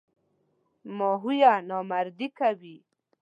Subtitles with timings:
[0.97, 2.75] ماهویه نامردي کوي.